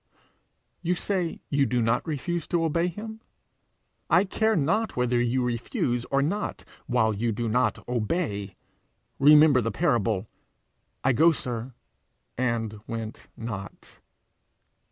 You 0.81 0.95
say 0.95 1.41
you 1.51 1.67
do 1.67 1.79
not 1.79 2.07
refuse 2.07 2.47
to 2.47 2.63
obey 2.63 2.87
him? 2.87 3.21
I 4.09 4.23
care 4.23 4.55
not 4.55 4.95
whether 4.97 5.21
you 5.21 5.43
refuse 5.45 6.05
or 6.05 6.23
not, 6.23 6.65
while 6.87 7.13
you 7.13 7.31
do 7.31 7.47
not 7.47 7.87
obey. 7.87 8.55
Remember 9.19 9.61
the 9.61 9.69
parable: 9.69 10.27
'I 11.03 11.13
go, 11.13 11.31
sir, 11.31 11.75
and 12.35 12.79
went 12.87 13.27
not.' 13.37 13.99